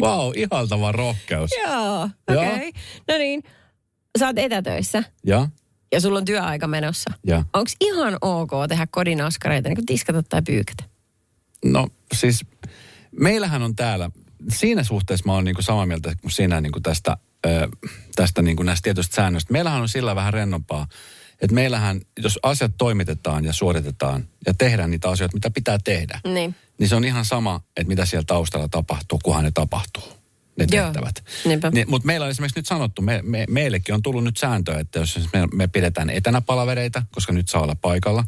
[0.00, 1.50] Vau, wow, ihaltava rohkeus.
[1.66, 2.02] Joo.
[2.28, 2.68] okei.
[2.68, 2.72] Okay.
[3.08, 3.42] No niin,
[4.18, 5.48] sä oot etätöissä Ja?
[5.92, 7.10] ja sulla on työaika menossa.
[7.26, 7.44] Ja.
[7.52, 10.84] Onko ihan ok tehdä kodin askareita, niin kuin tiskata tai pyykätä?
[11.64, 12.44] No siis,
[13.20, 14.10] meillähän on täällä,
[14.52, 17.68] siinä suhteessa mä oon niinku samaa mieltä kuin sinä niinku tästä, ö,
[18.16, 19.52] tästä niinku näistä tietystä säännöistä.
[19.52, 20.86] Meillähän on sillä vähän rennompaa,
[21.40, 26.54] että meillähän, jos asiat toimitetaan ja suoritetaan ja tehdään niitä asioita, mitä pitää tehdä, Niin.
[26.78, 30.02] niin se on ihan sama, että mitä siellä taustalla tapahtuu, kunhan ne tapahtuu,
[30.58, 31.24] ne tehtävät.
[31.44, 31.70] niinpä.
[31.70, 34.98] Niin, mutta meillä on esimerkiksi nyt sanottu, me, me, meillekin on tullut nyt sääntö, että
[34.98, 38.24] jos me, me pidetään etänä palavereita, koska nyt saa olla paikalla,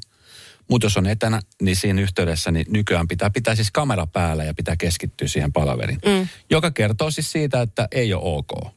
[0.71, 4.55] mutta jos on etänä, niin siinä yhteydessä niin nykyään pitää pitää siis kamera päällä ja
[4.55, 5.99] pitää keskittyä siihen palaveriin.
[6.07, 6.29] Mm.
[6.51, 8.77] Joka kertoo siis siitä, että ei ole ok.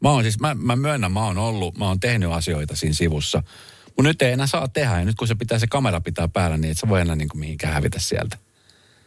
[0.00, 3.42] Mä oon siis, mä, mä myönnän, mä oon ollut, mä oon tehnyt asioita siinä sivussa.
[3.86, 4.98] Mutta nyt ei enää saa tehdä.
[4.98, 7.28] Ja nyt kun se pitää, se kamera pitää päällä, niin et sä voi enää niin
[7.28, 8.38] kuin mihinkään hävitä sieltä.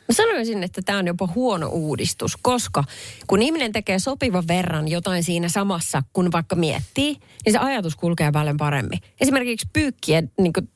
[0.08, 2.84] Mä sanoisin, että tämä on jopa huono uudistus, koska
[3.28, 8.32] kun ihminen tekee sopivan verran jotain siinä samassa, kun vaikka miettii, niin se ajatus kulkee
[8.32, 9.00] paljon paremmin.
[9.22, 10.70] Esimerkiksi pyykkien niin kuin,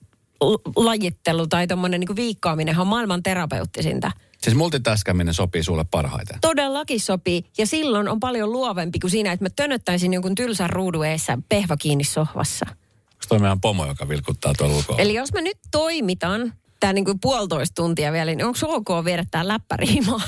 [0.75, 4.11] lajittelu tai tuommoinen niin viikkaaminenhan on maailman terapeuttisinta.
[4.41, 6.37] Siis multitaskaminen sopii sulle parhaiten.
[6.41, 11.05] Todellakin sopii, ja silloin on paljon luovempi kuin siinä, että mä tönöttäisin jonkun tylsän ruudun
[11.05, 12.65] eessä pehva kiinni sohvassa.
[12.69, 14.97] Onko toi meidän pomo, joka vilkuttaa tuolla ulkoa?
[14.97, 19.25] Eli jos mä nyt toimitan tää niin kuin puolitoista tuntia vielä, niin onko ok viedä
[19.31, 20.21] tää läppäriimaa?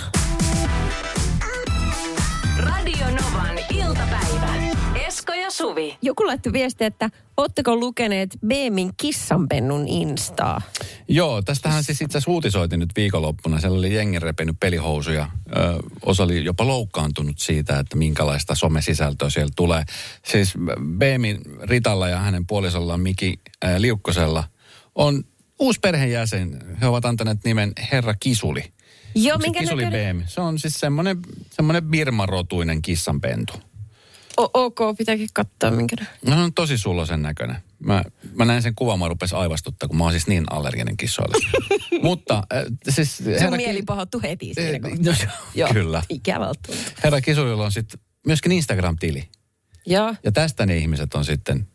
[2.57, 4.55] Radio Novan iltapäivä.
[5.07, 5.97] Esko ja Suvi.
[6.01, 10.61] Joku laittoi viestiä, että ootteko lukeneet Beemin kissanpennun instaa?
[11.07, 13.59] Joo, tästähän siis itse asiassa uutisoitiin nyt viikonloppuna.
[13.59, 15.29] Siellä oli jengi repinyt pelihousuja.
[15.57, 19.83] Ö, osa oli jopa loukkaantunut siitä, että minkälaista somesisältöä siellä tulee.
[20.25, 20.53] Siis
[20.97, 24.43] Beemin Ritalla ja hänen puolisollaan Miki äh, Liukkosella
[24.95, 25.23] on
[25.59, 26.77] uusi perheenjäsen.
[26.81, 28.63] He ovat antaneet nimen Herra Kisuli.
[29.15, 30.15] Joo, Onko se minkä Kisuli näköinen?
[30.15, 30.23] Beemi?
[30.27, 31.17] Se on siis semmoinen,
[31.49, 33.53] semmoinen birmarotuinen kissanpentu.
[34.37, 35.95] O- ok, pitääkin katsoa minkä.
[36.25, 37.57] No se on tosi sulosen näköinen.
[37.79, 38.03] Mä,
[38.35, 41.37] mä näin sen kuvan, mä rupes aivastuttaa, kun mä oon siis niin allerginen kissoille.
[42.03, 43.17] Mutta äh, siis...
[43.17, 45.13] Sun herra mieli pahoittui heti siinä Eh, no,
[45.55, 46.03] Joo, Kyllä.
[46.09, 46.73] Ikävältä.
[47.03, 49.29] Herra Kisulilla on sitten myöskin Instagram-tili.
[49.85, 50.15] Joo.
[50.23, 51.67] Ja tästä ne ihmiset on sitten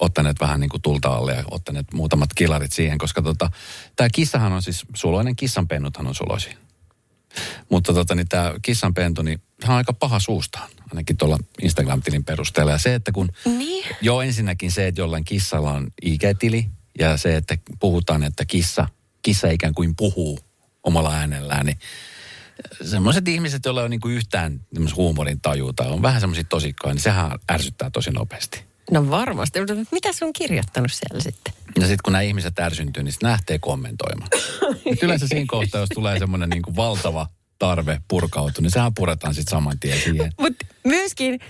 [0.00, 3.50] ottaneet vähän niin kuin tulta alle ja ottaneet muutamat kilarit siihen, koska tota,
[3.96, 6.56] tämä kissahan on siis suloinen, kissanpennuthan on suloisia.
[7.70, 12.72] Mutta tota, niin tämä kissanpentu, niin hän on aika paha suustaan, ainakin tuolla Instagram-tilin perusteella.
[12.72, 13.84] Ja se, että kun, Niin.
[14.00, 16.66] jo ensinnäkin se, että jollain kissalla on IG-tili,
[16.98, 18.88] ja se, että puhutaan, että kissa,
[19.22, 20.38] kissa ikään kuin puhuu
[20.82, 21.78] omalla äänellään, niin
[22.84, 24.60] semmoiset ihmiset, joilla on niin kuin yhtään
[24.96, 28.69] huumorin tajua tai on vähän semmoisia tosikkoja, niin sehän ärsyttää tosi nopeasti.
[28.90, 29.58] No varmasti.
[29.58, 31.52] Mutta mitä sun on kirjoittanut siellä sitten?
[31.76, 34.30] Ja sitten kun nämä ihmiset ärsyntyy, niin sitten lähtee kommentoimaan.
[34.84, 37.26] Mut yleensä siinä kohtaa, jos tulee semmoinen niin kuin valtava
[37.58, 40.32] tarve purkautua, niin sehän puretaan sitten saman tien siihen.
[40.40, 41.40] Mutta myöskin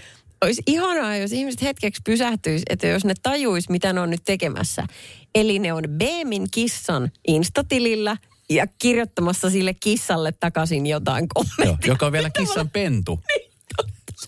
[0.41, 4.87] olisi ihanaa, jos ihmiset hetkeksi pysähtyisi, että jos ne tajuis, mitä ne on nyt tekemässä.
[5.35, 8.17] Eli ne on Beemin kissan instatilillä
[8.51, 11.93] ja kirjoittamassa sille kissalle takaisin jotain Joo, kommenttia.
[11.93, 13.21] joka on vielä kissan pentu.
[13.33, 13.50] Se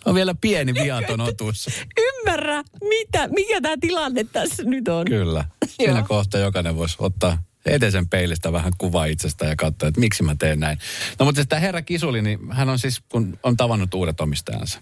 [0.04, 1.66] on vielä pieni viaton otus.
[2.00, 5.04] Ymmärrä, mitä, mikä tämä tilanne tässä nyt on.
[5.04, 5.44] Kyllä.
[5.66, 6.06] Siinä Joo.
[6.08, 10.60] kohtaa jokainen voisi ottaa eteisen peilistä vähän kuvaa itsestä ja katsoa, että miksi mä teen
[10.60, 10.78] näin.
[11.18, 14.80] No mutta tämä herra Kisuli, niin hän on siis, kun on tavannut uudet omistajansa,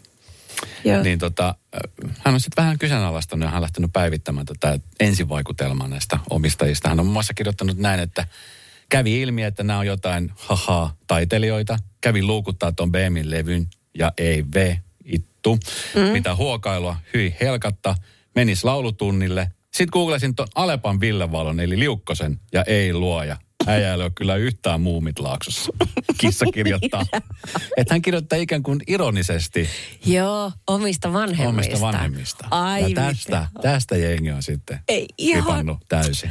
[0.84, 1.02] Joo.
[1.02, 5.88] niin tota, äh, hän on sitten vähän kyseenalaistanut ja hän on lähtenyt päivittämään tätä ensivaikutelmaa
[5.88, 6.88] näistä omistajista.
[6.88, 8.26] Hän on muun muassa kirjoittanut näin, että
[8.88, 11.78] kävi ilmi, että nämä on jotain haha taiteilijoita.
[12.00, 13.66] Kävi luukuttaa tuon BMin levyn
[13.98, 14.80] ja ei ve
[15.40, 15.58] ittu.
[15.94, 16.00] Mm.
[16.12, 17.94] Mitä huokailua, hyi helkatta.
[18.34, 19.50] Menis laulutunnille.
[19.64, 23.36] Sitten googlasin tuon Alepan Villevalon eli Liukkosen ja ei luoja.
[23.66, 25.72] Äijä ei ole kyllä yhtään muumit laaksossa.
[26.20, 27.06] Kissa kirjoittaa.
[27.76, 29.68] Että hän kirjoittaa ikään kuin ironisesti
[30.06, 31.48] Joo, omista vanhemmista.
[31.48, 32.46] omista vanhemmista.
[32.50, 36.30] Ai ja tästä, tästä jengi on sitten Ei ihan- täysin.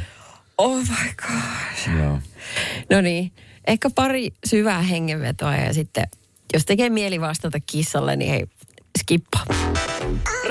[0.58, 1.98] Oh my god.
[2.00, 2.18] Joo.
[2.90, 3.32] No niin,
[3.66, 6.04] ehkä pari syvää hengenvetoa ja sitten,
[6.52, 8.46] jos tekee mieli vastata kissalle, niin hei,
[9.00, 9.38] skippa.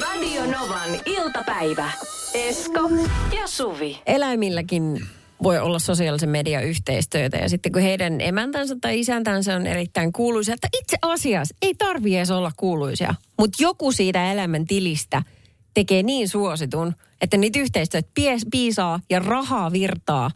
[0.01, 1.91] Radio Novan iltapäivä.
[2.33, 2.89] Esko
[3.35, 4.01] ja Suvi.
[4.05, 5.01] Eläimilläkin
[5.43, 10.53] voi olla sosiaalisen median yhteistyötä ja sitten kun heidän emäntänsä tai isäntänsä on erittäin kuuluisia,
[10.53, 15.23] että itse asiassa ei tarvi edes olla kuuluisia, mutta joku siitä elämän tilistä
[15.73, 20.31] tekee niin suositun, että niitä yhteistyöt pies, piisaa ja rahaa virtaa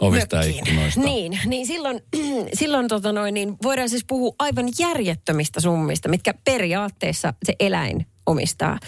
[0.00, 0.68] Ovista ja mökkiin.
[0.68, 1.00] ikkunoista.
[1.00, 2.00] Niin, niin silloin,
[2.60, 8.78] silloin tota noin, niin voidaan siis puhua aivan järjettömistä summista, mitkä periaatteessa se eläin omistaa.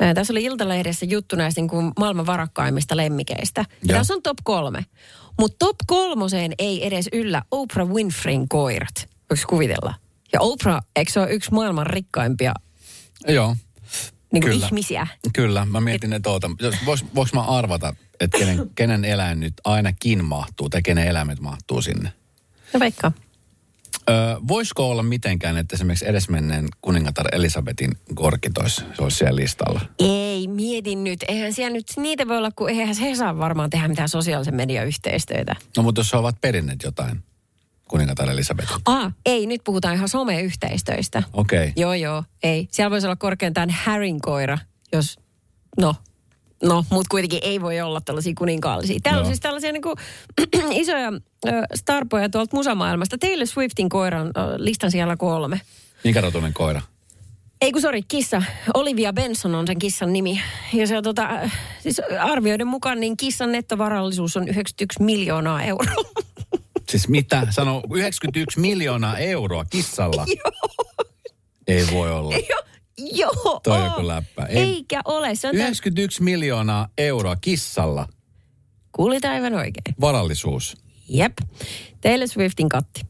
[0.00, 3.60] Ää, tässä oli Iltalehdessä juttu näistä niin kuin maailman varakkaimmista lemmikeistä.
[3.60, 3.98] Ja Joo.
[3.98, 4.84] tässä on top kolme.
[5.40, 9.08] Mutta top kolmoseen ei edes yllä Oprah Winfreyn koirat.
[9.30, 9.94] Voiko kuvitella?
[10.32, 12.52] Ja Oprah, eikö se ole yksi maailman rikkaimpia
[13.28, 13.56] Joo,
[14.32, 14.66] niin kuin Kyllä.
[14.66, 15.06] ihmisiä?
[15.32, 15.64] kyllä.
[15.64, 16.50] Mä mietin, että oota,
[16.86, 21.82] vois, voiko mä arvata, että kenen, kenen eläin nyt ainakin mahtuu, tai kenen eläimet mahtuu
[21.82, 22.12] sinne?
[22.72, 23.12] No vaikka.
[24.10, 29.80] Öö, voisiko olla mitenkään, että esimerkiksi edesmenneen kuningatar Elisabetin korkitois, se olisi siellä listalla?
[29.98, 31.24] Ei, mietin nyt.
[31.28, 34.86] Eihän siellä nyt niitä voi olla, kun eihän se saa varmaan tehdä mitään sosiaalisen median
[34.86, 35.56] yhteistyötä.
[35.76, 37.22] No mutta jos he ovat perinneet jotain,
[37.88, 38.76] kuningatar Elisabetin.
[38.86, 41.22] Ah, ei, nyt puhutaan ihan someyhteistöistä.
[41.32, 41.58] Okei.
[41.58, 41.72] Okay.
[41.76, 42.68] Joo, joo, ei.
[42.70, 44.58] Siellä voisi olla korkeintaan Harryn koira,
[44.92, 45.18] jos,
[45.80, 45.94] no,
[46.62, 48.98] no, mutta kuitenkin ei voi olla tällaisia kuninkaallisia.
[49.02, 49.96] Täällä on siis tällaisia niin kuin,
[50.82, 51.12] isoja
[51.46, 53.18] ö, starpoja tuolta musamaailmasta.
[53.18, 55.60] Taylor Swiftin koiran ö, listan siellä kolme.
[56.04, 56.82] Minkä rotunen koira?
[57.60, 58.42] Ei kun sori, kissa.
[58.74, 60.40] Olivia Benson on sen kissan nimi.
[60.72, 61.28] Ja se on tota,
[61.82, 66.04] siis arvioiden mukaan niin kissan nettovarallisuus on 91 miljoonaa euroa.
[66.90, 67.46] Siis mitä?
[67.50, 70.26] Sano 91 miljoonaa euroa kissalla.
[71.68, 72.34] Ei voi olla.
[72.48, 72.62] Joo,
[73.12, 73.60] joo.
[73.64, 74.46] Toi on joku läppä.
[74.46, 75.34] Ei- Eikä ole.
[75.34, 78.08] Se on tämän, 91 miljoonaa euroa kissalla.
[78.92, 79.94] kuulit aivan oikein.
[80.00, 80.76] Varallisuus.
[81.08, 81.32] Jep.
[82.00, 83.00] Taylor Swiftin katti.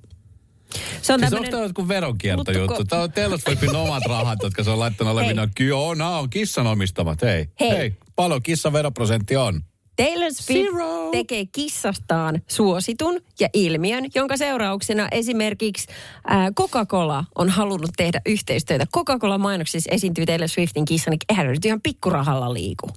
[1.03, 1.55] Se on Siis tämmönen...
[1.55, 2.75] onko joku veronkiertojuttu?
[2.75, 5.51] Luttukko- Tämä on Taylor Swiftin omat rahat, jotka se on laittanut olevinaan.
[5.61, 7.23] Joo, nämä on kissan omistamat.
[7.23, 7.71] Hei, Hei.
[7.71, 7.95] hei.
[8.17, 9.61] paljon kissan veroprosentti on?
[9.97, 11.11] Taylor Swift Zero.
[11.13, 15.87] tekee kissastaan suositun ja ilmiön, jonka seurauksena esimerkiksi
[16.27, 18.87] ää, Coca-Cola on halunnut tehdä yhteistyötä.
[18.95, 22.91] Coca-Cola-mainoksissa esiintyy Taylor Swiftin kissa, niin eihän nyt ihan pikkurahalla liiku.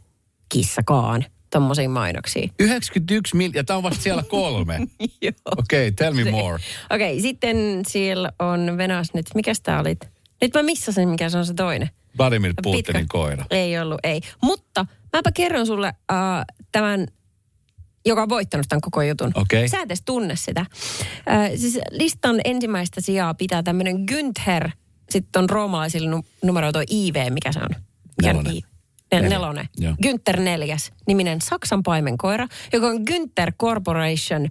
[0.50, 2.52] Kissakaan tommosiin mainoksiin.
[2.60, 4.80] 91 miljoonaa, ja tämä on vasta siellä kolme.
[4.80, 6.64] Okei, okay, tell me more.
[6.90, 9.26] Okei, okay, sitten siellä on Venas nyt.
[9.36, 10.00] Mikäs tää olit?
[10.42, 11.90] Nyt mä missasin, mikä se on se toinen.
[12.18, 12.62] Vladimir Pitkä.
[12.64, 13.46] Putinin koira.
[13.50, 14.22] Ei ollut, ei.
[14.42, 16.18] Mutta mäpä kerron sulle äh,
[16.72, 17.08] tämän,
[18.06, 19.32] joka on voittanut tämän koko jutun.
[19.36, 19.70] Okei.
[19.70, 20.62] Sä et edes tunne sitä.
[20.62, 24.70] Äh, siis listan ensimmäistä sijaa pitää tämmöinen Günther,
[25.10, 27.70] sitten on roomalaisilla nu- numero toi IV, mikä se on?
[28.22, 28.54] Nelonen.
[28.54, 28.62] Nel-
[29.12, 29.30] Neljä.
[29.30, 29.70] nelonen.
[29.78, 29.94] Joo.
[30.06, 34.48] Günther neljäs, niminen Saksan paimenkoira, joka on Günther Corporation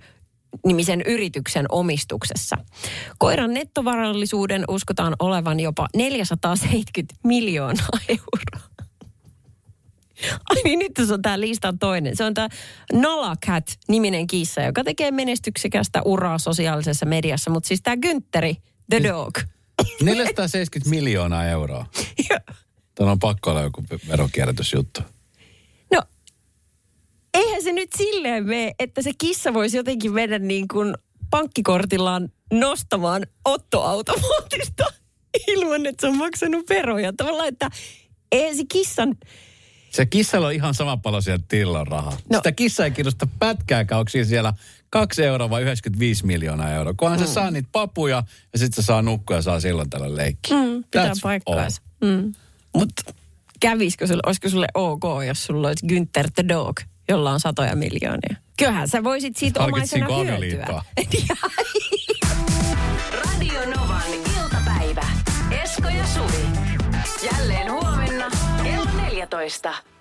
[0.67, 2.57] nimisen yrityksen omistuksessa.
[3.19, 8.68] Koiran nettovarallisuuden uskotaan olevan jopa 470 miljoonaa euroa.
[10.51, 12.17] Ai niin, nyt tässä on tämä listan toinen.
[12.17, 12.49] Se on tämä
[12.93, 17.51] Nala Cat-niminen kissa, joka tekee menestyksekästä uraa sosiaalisessa mediassa.
[17.51, 18.57] Mutta siis tämä Güntteri,
[18.91, 19.39] the dog.
[20.03, 21.87] 470 miljoonaa euroa.
[22.95, 25.01] Tämä on pakko olla joku veronkierrätysjuttu.
[25.93, 26.03] No,
[27.35, 30.95] eihän se nyt silleen mene, että se kissa voisi jotenkin mennä niin kuin
[31.31, 34.85] pankkikortillaan nostamaan ottoautomaatista
[35.49, 37.13] ilman, että se on maksanut veroja.
[37.17, 37.71] Tavallaan, että
[38.33, 39.17] eihän se kissan...
[39.99, 42.17] Se kissalla on ihan sama palo sieltä tillan rahaa.
[42.31, 42.37] No.
[42.37, 44.53] Sitä kissa ei kiinnosta pätkääkään, onko siinä siellä
[44.91, 46.95] 2 euroa vai 95 miljoonaa euroa.
[46.97, 47.27] Kunhan mm.
[47.27, 50.57] se saa niitä papuja ja sitten se saa nukkua ja saa silloin tällä leikkiä.
[50.57, 51.83] Mm, pitää That's paikkaansa.
[52.01, 52.35] Mm.
[52.75, 53.03] Mutta
[53.61, 58.37] kävisikö sulle, olisiko sulle ok, jos sulla olisi Günther the Dog, jolla on satoja miljoonia?
[58.59, 60.67] Kyllähän sä voisit siitä omaisena hyötyä.
[63.25, 65.07] Radio Novan iltapäivä.
[65.63, 66.45] Esko ja Suvi.
[67.33, 67.88] Jälleen huomenna
[69.29, 69.98] kello 14.